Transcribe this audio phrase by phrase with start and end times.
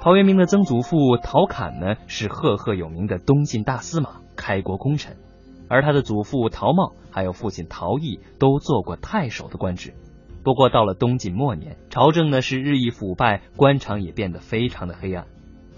[0.00, 5.16] 陶渊明的曾祖父陶侃呢，是赫赫有名的东晋大司马、开国功臣，
[5.68, 9.94] 而他的祖父陶茂还有父亲陶毅都做过太守的官职。
[10.44, 15.26] 不过到了东晋末年，朝政呢是日益腐败，官场也变得非常的黑暗。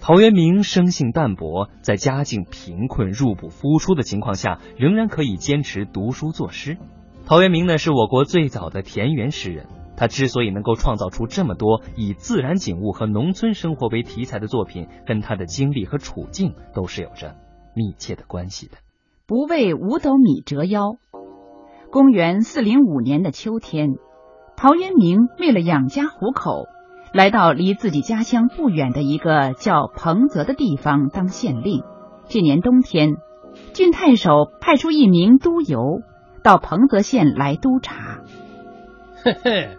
[0.03, 6.77] 陶渊明生性淡泊，在家境贫困、入不敷出的情况下，仍然可以坚持读书作诗。
[7.27, 9.66] 陶渊明呢是我国最早的田园诗人。
[10.01, 17.36] 他之所以能够创造出这么多以自然景物和农村生活为题材的作品，跟他的经历和处境都是有着
[17.75, 18.79] 密切的关系的。
[19.26, 20.96] 不为五斗米折腰。
[21.93, 23.90] 公元四零五年的秋天，
[24.57, 26.64] 陶渊明为了养家糊口，
[27.12, 31.82] 来到离自己家乡不远的一个叫彭泽的地方当县令。
[32.27, 33.17] 这年冬天，
[33.75, 34.31] 郡太守
[34.62, 36.01] 派出一名督邮
[36.42, 38.23] 到彭泽县来督察。
[39.23, 39.77] 嘿嘿。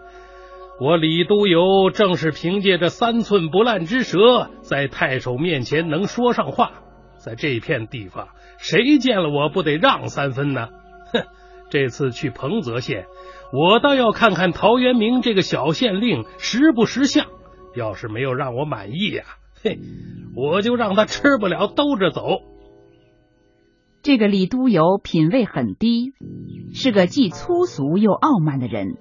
[0.82, 6.72] 我李都游正是凭借着三寸不烂之舌，在太守面前能说上话。
[7.18, 10.70] 在这片地方，谁见了我不得让三分呢？
[11.12, 11.22] 哼！
[11.70, 13.06] 这次去彭泽县，
[13.52, 17.26] 我倒要看看陶渊明这个小县令识不识相。
[17.76, 19.22] 要是没有让我满意呀，
[19.62, 19.78] 嘿，
[20.34, 22.40] 我就让他吃不了兜着走。
[24.02, 26.12] 这个李都游品味很低，
[26.74, 28.96] 是个既粗俗又傲慢的人。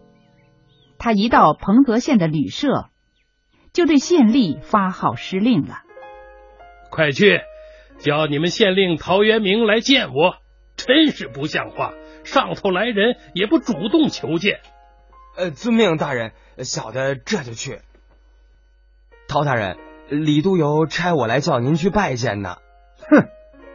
[1.03, 2.91] 他一到彭泽县的旅社，
[3.73, 5.79] 就对县吏发号施令了
[6.93, 7.41] ：“快去
[7.97, 10.35] 叫你们县令陶渊明来见我！
[10.75, 14.59] 真是不像话，上头来人也不主动求见。
[15.35, 17.79] ”“呃，遵命，大人，小的这就去。
[19.27, 19.77] ”“陶大人，
[20.07, 22.57] 李都游差我来叫您去拜见呢。
[23.09, 23.27] ”“哼，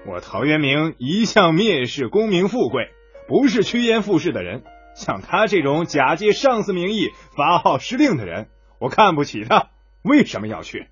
[0.06, 2.92] 我陶渊明一向蔑视功名富贵，
[3.26, 4.62] 不是趋炎附势的人。”
[4.96, 8.48] 像他这种假借上司名义发号施令的人，
[8.80, 9.68] 我看不起他。
[10.02, 10.88] 为什么要去？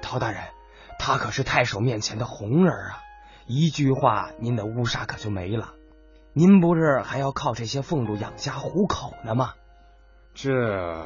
[0.00, 0.40] 陶大人，
[0.98, 3.02] 他可是太守面前的红人啊！
[3.46, 5.74] 一句话，您的乌纱可就没了。
[6.34, 9.54] 您不是还要靠这些俸禄养家糊口呢吗？
[10.34, 11.04] 这，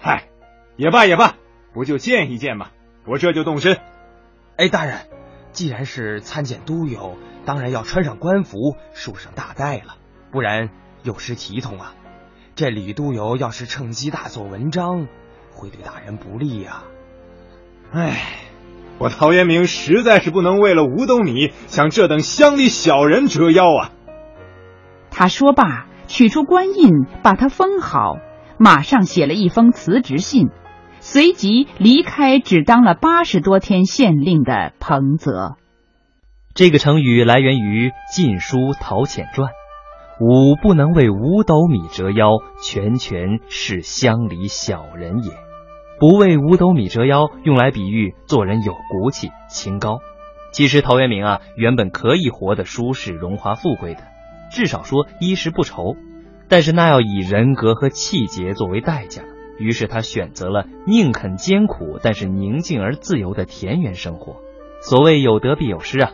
[0.00, 0.28] 嗨，
[0.76, 1.36] 也罢也罢，
[1.72, 2.70] 不就见一见吗？
[3.06, 3.78] 我这就动身。
[4.56, 5.08] 哎，大人，
[5.52, 9.96] 既然是参见都邮，当然要穿上官服，束上大带了。
[10.30, 10.70] 不然
[11.02, 11.94] 有失体统啊！
[12.54, 15.06] 这李都游要是趁机大做文章，
[15.52, 16.82] 会对大人不利呀。
[17.92, 18.20] 唉，
[18.98, 23.92] 我陶渊明实在是不能为了五斗米向这等乡里小人折腰啊！
[25.10, 28.18] 他说罢，取出官印，把它封好，
[28.58, 30.48] 马上写了一封辞职信，
[31.00, 35.56] 随即离开只当了八十多天县令的彭泽。
[36.54, 39.48] 这个成语来源于《晋书·陶潜传》。
[40.20, 45.30] 吾不能为五斗米折腰，全全是乡里小人也。
[46.00, 50.00] 不为五斗米折腰，用来比喻做人有骨气、清高。
[50.50, 54.00] 其实陶渊明啊，原本可以活得舒适、荣华富贵的，
[54.50, 55.94] 至少说衣食不愁。
[56.48, 59.22] 但是那要以人格和气节作为代价，
[59.58, 64.36] 于是他选择了宁肯艰苦，但是宁静而自由的田园生活。
[64.80, 66.12] 所谓有得必有失啊。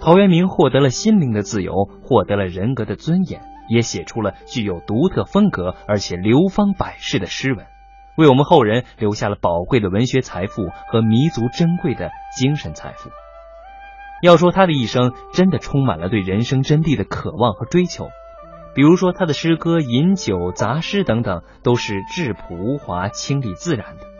[0.00, 1.72] 陶渊明获得了心灵的自由，
[2.02, 7.66] 获得了人格的尊严，也写出了具有独特风格而且流芳百世的诗文，
[8.16, 13.10] 为我们后人留下了宝贵的文学财富和弥足珍贵的精神财富。
[14.22, 18.08] 要说他的一生真的充满了对人生真谛的渴望和追求，
[18.74, 24.15] 比如说他的诗歌、饮酒、杂诗等等，都是质朴无华、清丽自然的。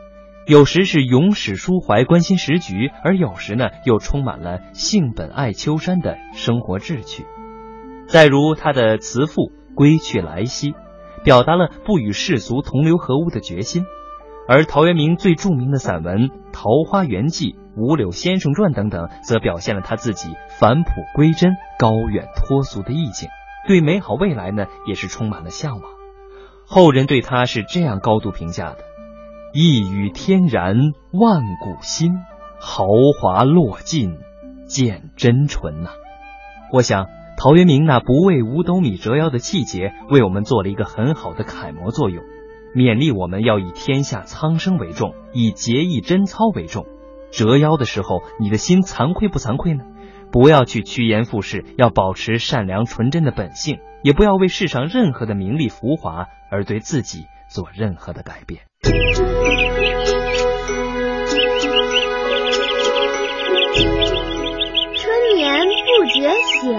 [0.46, 7.26] 有时是咏史抒怀、关心时局，而有时呢，又充满了性本爱丘山的生活志趣。
[8.06, 9.42] 再如他的词赋
[9.74, 10.70] 《归去来兮》，
[11.24, 13.82] 表达了不与世俗同流合污的决心；
[14.46, 20.28] 而陶渊明最著名的散文《桃花源记》《五柳先生传》等等，则表现了他自己
[20.60, 23.28] 返璞归真、高远脱俗的意境，
[23.66, 25.90] 对美好未来呢，也是充满了向往。
[26.68, 28.78] 后人对他是这样高度评价的。
[29.58, 30.76] 一语天然
[31.12, 32.12] 万古新，
[32.60, 32.84] 豪
[33.18, 34.18] 华落尽
[34.66, 35.92] 见真纯呐！
[36.74, 37.06] 我想
[37.38, 42.22] 陶渊明那不为五斗米折腰的气节，为我们做了一个很好的楷模作用，
[42.74, 46.84] 勉励我们要以天下苍生为重，以节义贞操为重。
[47.32, 49.84] 折腰的时候，你的心惭愧不惭愧呢？
[50.30, 58.60] 不要去趋炎附势，要保持善良纯真的本性，也不要为世上任何的名利浮华而对自己做任何的改变。
[58.86, 58.94] 春
[65.34, 66.30] 眠不觉
[66.62, 66.70] 晓，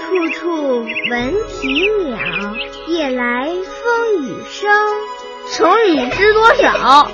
[0.00, 0.78] 处处
[1.10, 1.68] 闻啼
[2.06, 2.16] 鸟。
[2.88, 4.70] 夜来风雨声，
[5.52, 7.10] 成语知多少？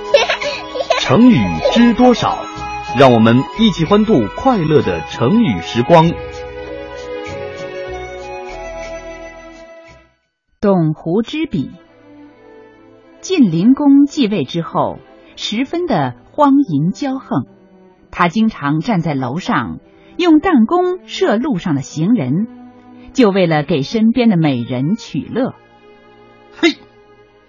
[1.02, 1.38] 成语
[1.72, 2.38] 知多少？
[2.98, 6.10] 让我们一起欢度快乐的成语时光。
[10.58, 11.70] 董狐之笔。
[13.20, 14.98] 晋灵公继位之后，
[15.36, 17.44] 十分的荒淫骄横。
[18.10, 19.78] 他经常站在楼上，
[20.16, 22.48] 用弹弓射路上的行人，
[23.12, 25.54] 就为了给身边的美人取乐。
[26.58, 26.70] 嘿，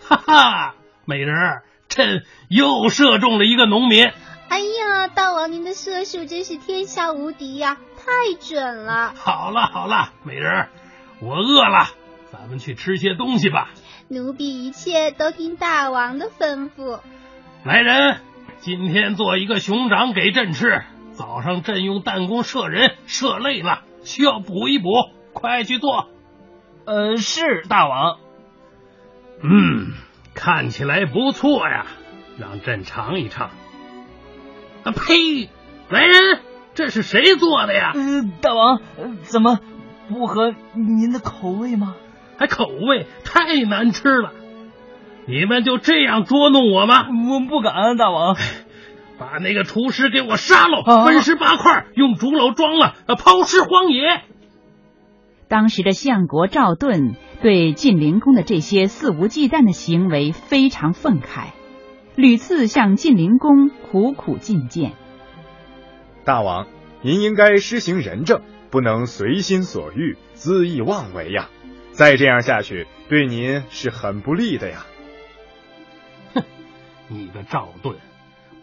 [0.02, 0.76] 哈哈，
[1.06, 4.12] 美人儿，朕又射中了一个农民。
[4.50, 9.14] 哎呀，大王您的射术真是天下无敌呀，太准了！
[9.16, 10.70] 好了好了，美人儿，
[11.22, 11.88] 我饿了，
[12.30, 13.70] 咱们去吃些东西吧。
[14.14, 17.00] 奴婢一切都听大王的吩咐。
[17.64, 18.18] 来人，
[18.60, 20.82] 今天做一个熊掌给朕吃。
[21.14, 24.90] 早上朕用弹弓射人，射累了，需要补一补，
[25.32, 26.10] 快去做。
[26.84, 28.18] 呃，是大王。
[29.44, 29.94] 嗯，
[30.34, 31.86] 看起来不错呀，
[32.38, 33.52] 让朕尝一尝。
[34.84, 35.50] 啊呸！
[35.90, 36.42] 来人，
[36.74, 37.94] 这是谁做的呀？
[37.96, 38.82] 呃，大王，
[39.22, 39.60] 怎么
[40.10, 41.96] 不合您的口味吗？
[42.42, 44.34] 还口味太难吃了！
[45.28, 47.06] 你们就这样捉弄我吗？
[47.30, 48.36] 我不敢，大王。
[49.20, 54.24] 把那个厨师给我杀了，分尸八块，用竹篓装了，抛尸荒野。
[55.50, 61.50] 当时的相国赵盾对晋灵公的这些肆无忌惮的行为非常愤慨。
[62.16, 64.94] 屡次向晋灵公苦苦进谏，
[66.26, 66.66] 大王，
[67.04, 68.42] 您应该施行仁政，
[68.72, 71.50] 不能随心所欲、恣意妄为呀！
[71.92, 74.86] 再这样下去，对您是很不利的呀！
[76.34, 76.44] 哼，
[77.08, 77.98] 你个赵盾，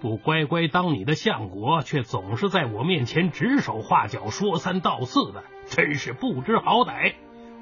[0.01, 7.15] 不乖乖当你的相国，却总是在我面前指手画脚、说三道四的，真是不知好歹！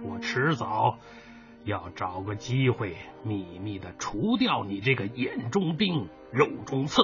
[0.02, 0.98] 我迟早。
[1.64, 7.02] 要找个机会秘密的除掉你这个眼中钉、肉中刺。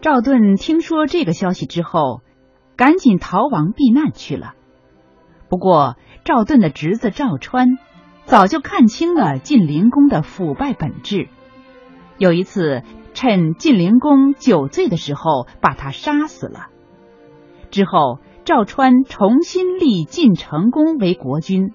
[0.00, 2.22] 赵盾听说这个消息之后，
[2.76, 4.55] 赶紧逃亡避难去了。
[5.48, 7.78] 不过，赵盾的侄子赵川
[8.24, 11.28] 早就看清了晋灵公的腐败本质，
[12.18, 12.82] 有一次
[13.14, 16.66] 趁晋灵公酒醉的时候把他杀死了。
[17.70, 21.72] 之后，赵川重新立晋成公为国君。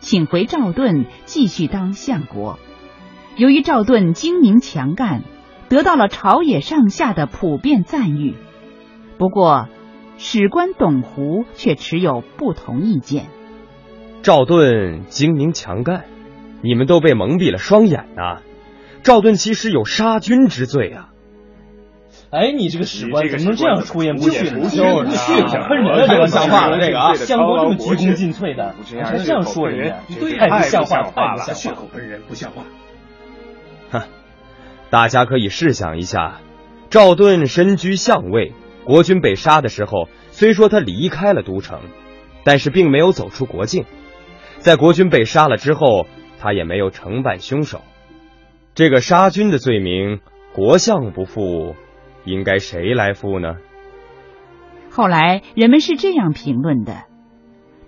[0.00, 2.56] 请回赵盾继续当相国。
[3.36, 5.24] 由于赵盾精明强干，
[5.68, 8.36] 得到了朝野上下的普遍赞誉。
[9.18, 9.68] 不过，
[10.18, 13.26] 史官董狐却持有不同意见。
[14.22, 16.04] 赵盾精明强干，
[16.60, 18.40] 你们都被蒙蔽了双眼呐！
[19.04, 21.10] 赵盾其实有杀君之罪啊！
[22.30, 24.60] 哎，你这个史官怎么能这样出言不逊？
[24.60, 28.74] 不逊，不逊，喷人了，这个像话了，这个啊，相国这么鞠躬尽瘁的，
[29.04, 29.96] 还这样说人家，
[30.36, 32.64] 太不像话了，血口喷人，不像话。
[33.92, 34.02] 哼，
[34.90, 36.40] 大家可以试想一下，
[36.90, 38.52] 赵盾身居相位，
[38.88, 41.82] 国君被杀的时候，虽说他离开了都城，
[42.42, 43.84] 但是并没有走出国境，
[44.60, 46.06] 在国君被杀了之后，
[46.38, 47.82] 他也没有承办凶手，
[48.74, 50.20] 这个杀君的罪名，
[50.54, 51.74] 国相不负。
[52.24, 53.56] 应该谁来负呢？
[54.90, 57.02] 后来人们是这样评论的：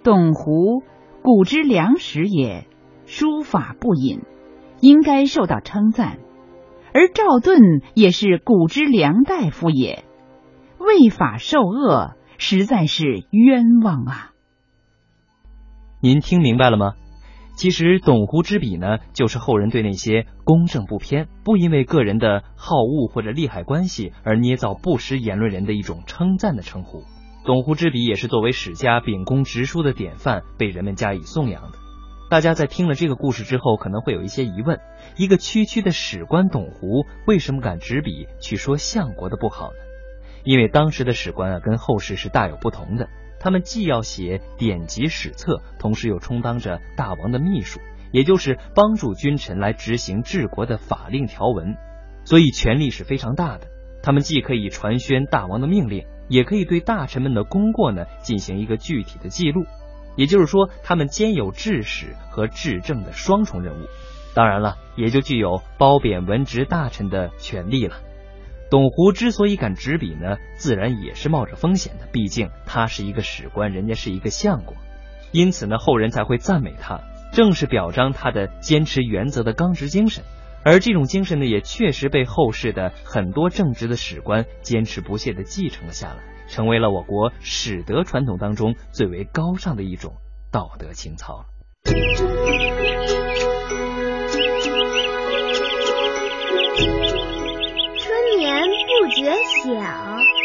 [0.05, 0.83] 董狐
[1.23, 2.67] 古之良史也，
[3.07, 4.21] 书法不隐，
[4.81, 6.19] 应该受到称赞；
[6.93, 7.59] 而赵盾
[7.95, 10.05] 也是古之良大夫也，
[10.91, 14.33] 为法受恶，实在是冤枉啊！
[16.01, 16.95] 您听明白了吗？
[17.55, 27.05] 其实，董狐之笔呢，就是后人对那些公正不偏、不因为个人的好恶或者利害关系而捏造不实言论人的一种称赞的称呼。
[27.45, 31.79] 董狐之笔也是作为史家秉公直书的典范，被人们加以颂扬的。
[32.31, 34.81] 大家在听了这个故事之后，可能会有一些疑问：
[35.17, 39.90] 一个区区的史官董狐，为什么敢执笔去说相国的不好呢？
[40.45, 43.09] 因为当时的史官啊，跟后世是大有不同的。
[43.39, 47.81] 他们既要写典籍史册，同时又充当着大王的秘书，
[48.13, 51.77] 也就是帮助君臣来执行治国的法令条文，
[52.25, 53.67] 所以权力是非常大的。
[54.03, 59.65] 他们既可以传宣大王的命令，也可以对大臣们的功过呢进行一个具体的记录。
[60.17, 63.87] 也就是说，他们兼有治史和治政的双重任务。
[64.35, 67.97] 当然了，也就具有褒贬文职大臣的权利了。
[68.71, 72.07] 董狐之所以敢执笔呢，自然也是冒着风险的。
[72.13, 74.77] 毕竟他是一个史官，人家是一个相国，
[75.33, 77.01] 因此呢，后人才会赞美他，
[77.33, 80.23] 正是表彰他的坚持原则的刚直精神。
[80.63, 90.15] 而这种精神呢，也确实被后世的很多正直的史官坚持不懈地继承了下来，成为了我国史德传统当中最为高尚的一种
[90.53, 91.47] 道德情操。
[99.21, 99.31] 觉
[99.65, 99.75] 晓，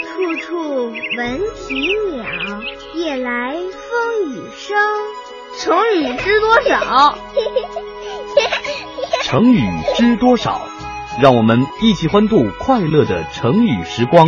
[0.03, 1.75] 处处闻啼
[2.12, 2.25] 鸟，
[2.94, 4.77] 夜来风雨声。
[5.58, 7.17] 成语知多少？
[9.24, 9.62] 成语
[9.96, 10.60] 知多少？
[11.22, 14.27] 让我们一起欢度快乐的成语时光。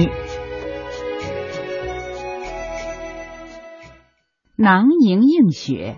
[4.56, 5.98] 囊萤映雪，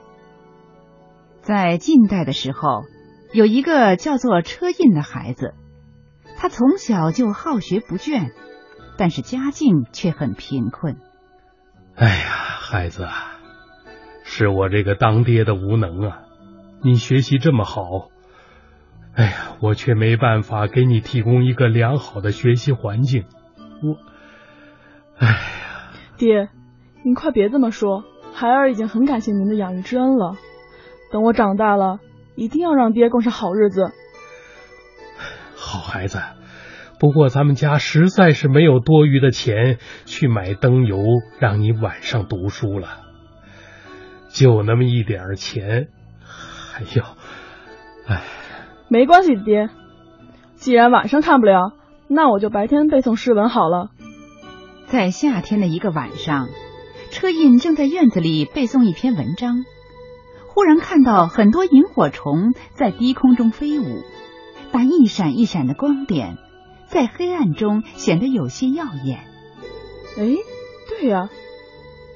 [1.44, 2.82] 在近代的时候，
[3.32, 5.54] 有一个叫做车胤的孩子。
[6.42, 8.32] 他从小就好学不倦，
[8.98, 10.96] 但是家境却很贫困。
[11.96, 12.30] 哎呀，
[12.62, 13.38] 孩子，啊
[14.24, 16.22] 是我这个当爹的无能啊！
[16.82, 18.08] 你学习这么好，
[19.16, 23.26] 哎呀，我却没办法给你提供一个良好的学习环境。
[23.84, 23.98] 我，
[25.18, 25.36] 哎呀，
[26.18, 26.48] 爹，
[27.04, 30.38] 您快别这么说，孩儿已经很感谢您的养育之恩了。
[31.12, 32.00] 等我长大了，
[32.36, 33.92] 一定要让爹过上好日子。
[35.70, 36.20] 好孩子，
[37.00, 40.98] 不过咱们家实在是没有多余的钱去买灯油，
[41.40, 42.88] 让你晚上读书了。
[44.30, 45.90] 就那么一点钱，
[46.76, 47.04] 哎呦，
[48.08, 48.24] 哎，
[48.88, 49.70] 没关系，爹。
[50.56, 51.74] 既然晚上看不了，
[52.08, 53.90] 那我就白天背诵诗文好了。
[54.88, 56.50] 在夏天的一个晚上，
[57.12, 59.66] 车胤正在院子里背诵一篇文章。
[60.48, 64.04] 忽然看到很多萤火虫在低空中飞舞，
[64.72, 66.38] 那一闪一闪的光点，
[66.88, 69.20] 在黑暗中显得有些耀眼。
[70.18, 70.36] 哎，
[70.90, 71.30] 对呀，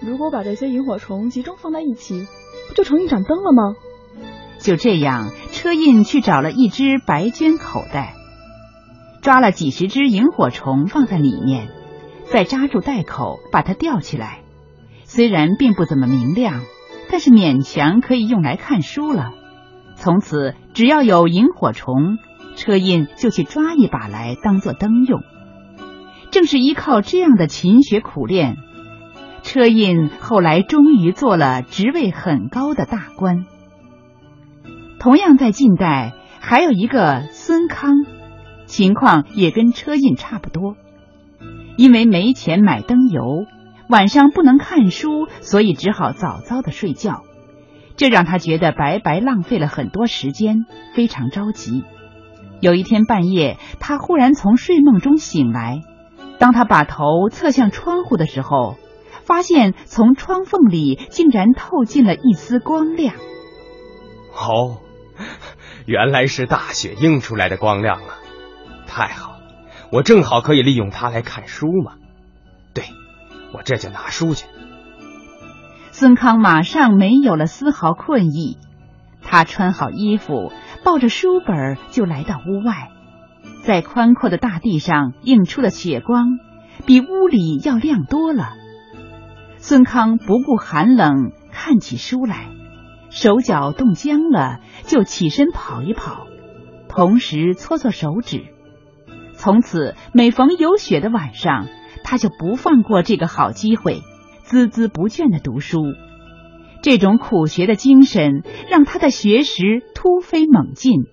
[0.02, 2.28] 如果把这些萤火虫集中放在一起，
[2.70, 3.76] 不就成一盏灯了吗？
[4.60, 8.16] 就这样，车胤去找了一只白绢口袋，
[9.22, 11.70] 抓了几十只萤火虫放在里面，
[12.26, 14.42] 再扎住袋口，把它吊起来。
[15.04, 16.62] 虽然并不怎么明亮。
[17.10, 19.34] 但是勉强可以用来看书了。
[19.96, 22.18] 从此，只要有萤火虫，
[22.56, 25.22] 车胤就去抓一把来当做灯用。
[26.32, 28.58] 正是依靠这样的勤学苦练，
[29.44, 33.46] 车胤后来终于做了职位很高的大官。
[35.00, 37.94] 同样在近代，还有一个孙康，
[38.66, 40.76] 情况也跟车胤差不多，
[41.78, 43.46] 因为没钱买灯油。
[43.90, 47.24] 晚上不能看书，所以只好早早的睡觉，
[47.96, 51.84] 这让他觉得白白浪费了很多时间，非常着急。
[52.64, 55.82] 有一天半夜，他忽然从睡梦中醒来，
[56.40, 58.78] 当他把头侧向窗户的时候，
[59.26, 63.16] 发现从窗缝里竟然透进了一丝光亮。
[64.34, 64.78] 哦，
[65.86, 68.16] 原来是大雪映出来的光亮啊！
[68.88, 69.40] 太好了，
[69.92, 71.96] 我正好可以利用它来看书嘛。
[72.74, 72.86] 对。
[73.54, 74.48] 我这就拿书去。
[75.92, 78.58] 孙康马上没有了丝毫困意，
[79.22, 80.52] 他穿好衣服，
[80.84, 82.92] 抱着书本就来到屋外，
[83.64, 86.38] 在宽阔的大地上映出的雪光，
[86.86, 88.54] 比屋里要亮多了。
[89.58, 92.50] 孙康不顾寒冷，看起书来，
[93.10, 96.28] 手脚冻僵了，就起身跑一跑，
[96.90, 98.44] 同时搓搓手指。
[99.34, 101.68] 从此，每逢有雪的晚上。
[102.06, 104.02] 他就不放过这个好机会，
[104.46, 105.80] 孜孜不倦的读书。
[106.84, 111.06] 这种苦学的精神让他的学识突飞猛进，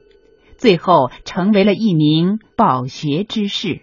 [0.59, 3.83] 最后成为了一名饱学之士。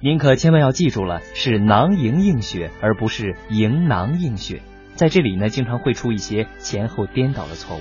[0.00, 4.60] 您可千万要记住了，是囊萤映雪，而不是迎囊映雪。
[4.96, 7.80] 在这里呢，经常会出一些前后颠倒的错误。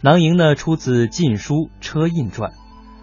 [0.00, 2.50] 囊萤呢，出自《晋书·车胤传》，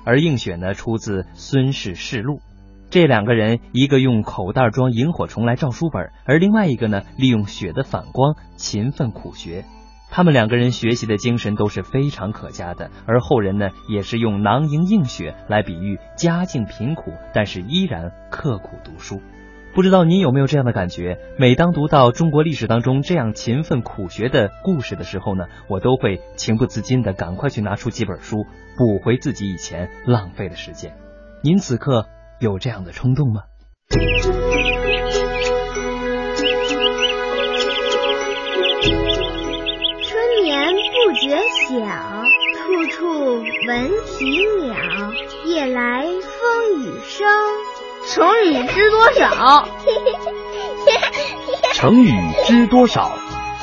[0.03, 2.39] 而映雪呢，出自《孙氏世录》。
[2.89, 9.65] 这两个人，一个用口袋装萤火虫来照书本，而另外一个呢，利用雪的反光勤奋苦学。
[10.09, 19.21] 他们两个人学习的精神都是非常可嘉的，而后人呢，也是用囊萤映雪来比喻家境贫苦，但是依然刻苦读书。
[19.75, 21.17] 不知道您有没有这样的感觉？
[21.37, 28.45] 每当读到中国历史当中这样勤奋苦学的故事的时候呢，我都会情不自禁的赶快去拿出几本书，
[28.77, 30.93] 补回自己以前浪费的时间。
[31.43, 32.07] 您此刻。
[32.39, 33.41] 有这样的冲动吗？
[33.89, 34.03] 春
[40.43, 41.35] 眠不觉
[41.67, 41.77] 晓，
[42.53, 44.75] 处处闻啼鸟。
[45.45, 47.27] 夜来风雨声。
[48.05, 49.67] 成语知多少？
[51.73, 52.11] 成语
[52.45, 53.17] 知多少？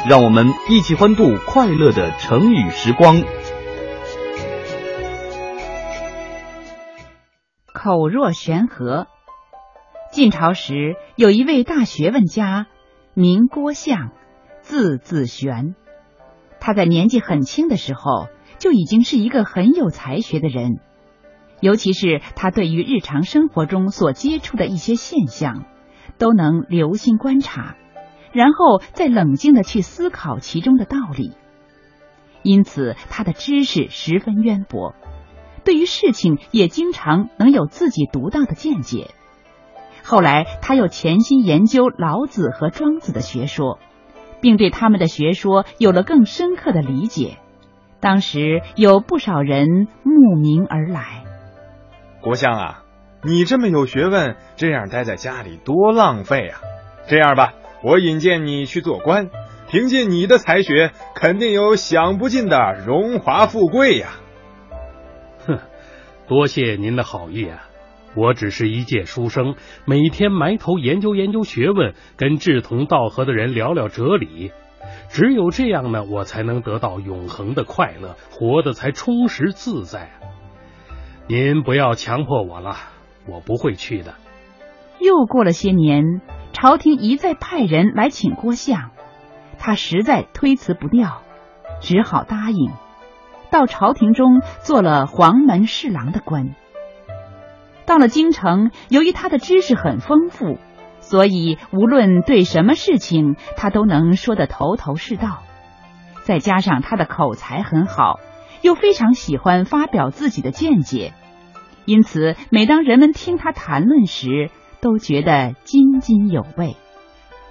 [0.09, 3.23] 让我们一起欢度快乐的成语时光。
[7.85, 9.09] 口若悬河。
[10.11, 12.67] 晋朝时有一位大学问家，
[13.13, 14.13] 名郭象，
[14.63, 15.75] 字子玄。
[16.61, 20.81] 他在年纪很轻的时候就已经是一个很有才学的人，
[21.61, 25.67] 尤其是他对于日常生活中所接触的一些现象，
[26.17, 27.77] 都能留心观察，
[28.33, 31.37] 然后再冷静的去思考其中的道理。
[32.43, 34.95] 因此，他的知识十分渊博，
[35.65, 39.09] 对于事情也经常能有自己独到的见解。
[40.03, 43.79] 后来，他又潜心研究老子和庄子的学说，
[44.43, 47.39] 并对他们的学说有了更深刻的理解。
[48.01, 51.25] 当时有不少人慕名而来。
[52.21, 52.83] 国相啊，
[53.23, 56.61] 你这么有学问，这样待在家里多浪费啊！
[57.09, 59.31] 这样吧，我引荐你去做官，
[59.71, 64.09] 凭借你的才学，肯定有享不尽的荣华富贵呀。
[66.27, 67.69] 多谢您的好意啊！
[68.17, 74.53] 我只是一介书生，每天埋头研究研究学问，跟志同道合的人聊聊哲理。
[75.09, 80.13] 只有这样呢，我才能得到永恒的快乐，活得才充实自在。
[81.27, 82.77] 您不要强迫我了，
[83.27, 84.15] 我不会去的。
[85.01, 88.93] 又过了些年，朝廷一再派人来请郭相，
[89.59, 91.23] 他实在推辞不掉，
[91.81, 92.71] 只好答应，
[93.55, 96.57] 到朝廷中做了黄门侍郎的官。
[97.87, 100.59] 到了京城，由于他的知识很丰富，
[100.99, 105.45] 所以无论对什么事情，他都能说得头头是道。
[106.25, 108.19] 再加上他的口才很好，
[108.61, 111.13] 又非常喜欢发表自己的见解，
[111.85, 116.75] 因此每当人们听他谈论时，都觉得津津有味。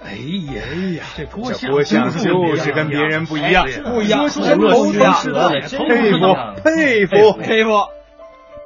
[0.04, 6.18] 哎呀哎呀，这郭相就是跟别人不一样，不一样，头头是道，佩服
[6.62, 7.70] 佩服佩服。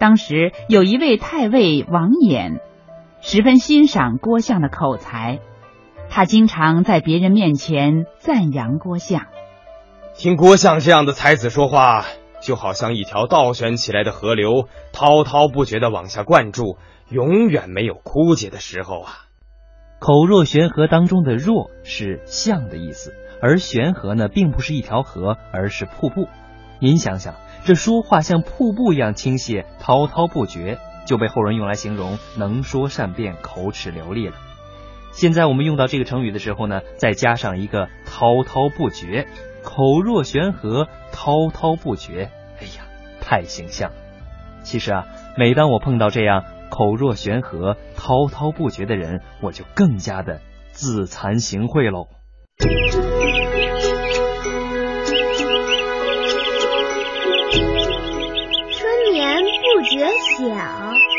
[0.00, 2.60] 当时有一位太尉王衍，
[3.20, 5.38] 十分欣赏郭相的口才，
[6.10, 9.26] 他经常在别人面前赞扬郭相。
[10.14, 12.04] 听郭相这样的才子说话，
[12.42, 16.78] 就好像一条倒悬起来的河流，滔滔不绝的往下灌注，
[17.08, 19.27] 永远没有枯竭的时候啊。
[19.98, 26.28] 口若悬河当中的“若”是像的意思，而悬河呢，并不是一条河，而是瀑布。
[26.78, 27.34] 您想想。
[27.64, 34.36] 这说话像瀑布一样倾泻，滔滔不绝，就被后人用来形容能说善辩、口齿流利了。
[35.10, 39.26] 现在我们用到这个成语的时候呢，再加上一个滔滔不绝，
[39.64, 42.84] 口若悬河，滔滔不绝，哎呀，
[43.20, 43.90] 太形象。
[44.62, 46.44] 其实啊，每当我碰到这样
[46.78, 52.06] 口若悬河、滔滔不绝的人，我就更加的自惭形秽喽。
[58.70, 60.54] 春眠不觉晓，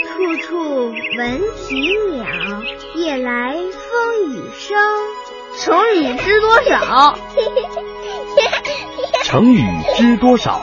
[0.08, 1.76] 处处闻啼
[2.15, 2.24] 鸟，
[2.95, 4.78] 夜来风雨声。
[5.58, 7.17] 成语知多少？
[9.26, 9.62] 成语
[9.98, 10.62] 知多少？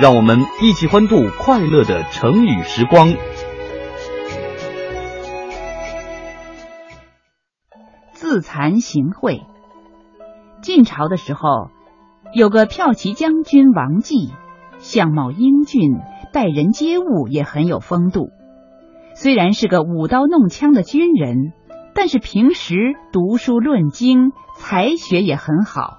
[0.00, 3.12] 让我们一起欢度快乐的成语时光。
[8.38, 9.42] 自惭形秽。
[10.62, 11.70] 晋朝的时候，
[12.32, 14.30] 有个骠骑将军王继，
[14.78, 15.98] 相貌英俊。
[16.32, 18.28] 待人接物也很有风度，
[19.14, 21.52] 虽然是个舞刀弄枪的军人，
[21.94, 25.98] 但是平时读书论经，才学也很好，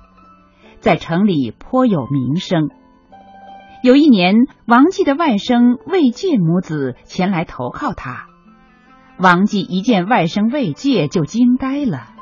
[0.80, 2.70] 在城里颇有名声。
[3.84, 4.36] 有一年，
[4.68, 8.28] 王继的外甥魏介母子前来投靠他，
[9.20, 12.14] 王继一见外甥魏介就惊呆了：“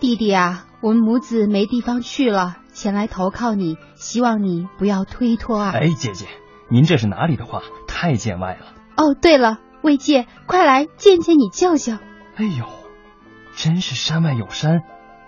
[0.00, 6.26] 弟弟啊，我们母子没地方去了，前来投靠你，希望你不要推脱啊！”哎，姐姐。
[6.70, 7.60] 您这是哪里的话？
[7.86, 8.72] 太见外了。
[8.96, 11.92] 哦，对了，魏介，快来见见你舅舅。
[12.36, 12.64] 哎呦，
[13.54, 14.80] 真是山外有山，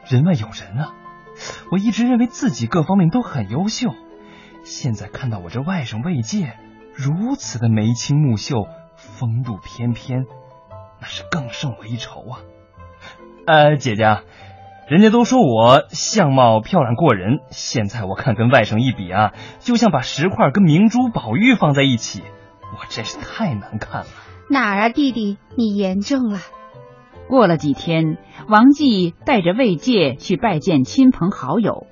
[0.09, 0.95] 人外有人啊！
[1.71, 3.91] 我一直认为自己各方面都很优秀，
[4.63, 6.57] 现在看到我这外甥魏介
[6.95, 10.25] 如此的眉清目秀、风度翩翩，
[10.99, 12.41] 那是更胜我一筹啊！
[13.47, 14.23] 呃，姐姐。
[14.93, 22.21] 人家都说我相貌漂亮过人，现在我看跟外甥一比啊，就像把石块跟明珠宝玉放在一起，
[22.75, 24.07] 我真是太难看了。
[24.51, 26.41] 哪儿啊，弟弟，你言重了。
[27.27, 31.87] 过了几天，王继带着魏介去拜见亲朋好友，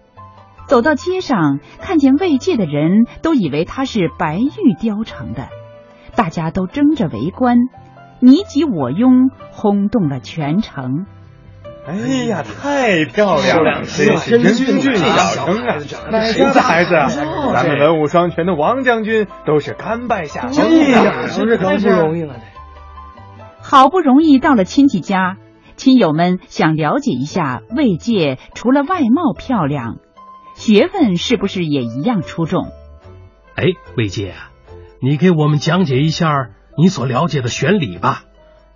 [0.67, 5.49] 走到街上，看见魏介的人都以为他是白玉雕成的，
[6.17, 7.57] 大家都争着围观，
[8.21, 11.07] 你挤我拥，轰动了全城。
[11.87, 13.83] 哎呀，太漂亮了！
[13.83, 15.79] 这是真俊小生啊，
[16.11, 16.91] 哪家的孩子？
[17.53, 22.37] 咱们文武双全的王将军都是甘拜下风呀，真是太不容易了。
[23.63, 25.37] 好不容易到了亲戚家，
[25.77, 29.97] 亲友们想了解一下魏介，除了外貌漂亮，
[30.55, 32.69] 学问是不是也一样出众？
[33.57, 33.65] 哎，
[33.97, 34.51] 魏介啊，
[35.01, 38.25] 你给我们讲解一下你所了解的玄理吧。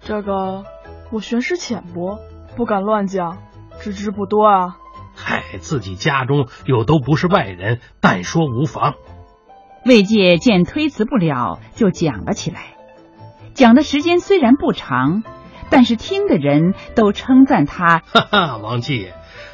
[0.00, 0.64] 这个
[1.12, 2.18] 我学识浅薄。
[2.56, 3.38] 不敢乱讲，
[3.80, 4.76] 知之不多啊。
[5.14, 8.94] 嗨，自己家中又都不是外人，但说无妨。
[9.84, 12.74] 魏介见推辞不了，就讲了起来。
[13.54, 15.22] 讲的时间虽然不长，
[15.70, 17.98] 但是听的人都称赞他。
[17.98, 19.08] 哈哈，王继，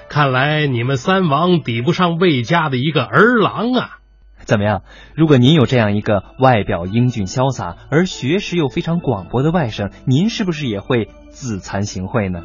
[0.08, 3.96] 看来你们三王比不上魏家的一个儿郎啊。
[4.38, 4.82] 怎么样？
[5.14, 12.40] 如果您有这样一个外表英俊潇洒，而学识又非常广博的外甥，您是不是也会自惭形秽呢？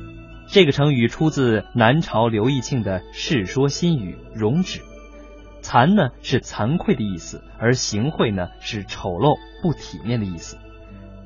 [0.48, 4.80] 这个成语出自南朝刘义庆的《世说新语·容止》。
[5.62, 10.58] 惭呢是惭愧的意思，而形秽呢是丑陋不体面的意思。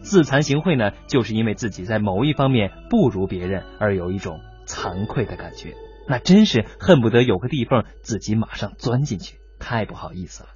[0.01, 5.75] 自惭形秽呢，就是因为自己在某一方面不如别人而有一种惭愧的感觉，
[6.07, 10.49] 那真是恨不得有个地缝自己马上钻进去，太不好意思了。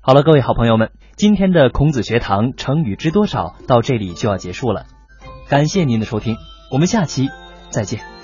[0.00, 4.86] 好了，各位好朋友们，今天的孔子学堂成语知多少到这里就要结束了，
[5.48, 6.36] 感谢您的收听，
[6.70, 7.28] 我们下期
[7.70, 8.17] 再见。